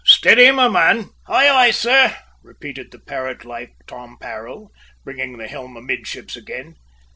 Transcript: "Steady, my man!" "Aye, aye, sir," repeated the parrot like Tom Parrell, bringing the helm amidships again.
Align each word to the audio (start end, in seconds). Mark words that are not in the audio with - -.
"Steady, 0.03 0.49
my 0.49 0.67
man!" 0.67 1.11
"Aye, 1.27 1.47
aye, 1.47 1.69
sir," 1.69 2.17
repeated 2.41 2.89
the 2.89 2.97
parrot 2.97 3.45
like 3.45 3.75
Tom 3.85 4.17
Parrell, 4.19 4.71
bringing 5.03 5.37
the 5.37 5.47
helm 5.47 5.77
amidships 5.77 6.35
again. 6.35 6.73